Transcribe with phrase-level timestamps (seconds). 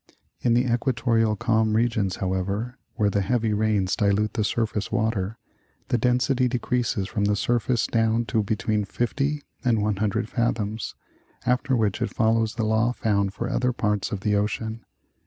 [0.39, 5.37] In the equatorial calm regions, however, where the heavy rains dilute the surface water,
[5.89, 10.95] the density de creases from the surface down to between 50 and 100 fathoms,
[11.45, 14.83] after which it follows the law found for other parts of the ocean.